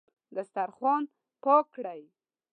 دسترخوان 0.35 1.03
پاک 1.43 1.65
کړئ 1.75 2.01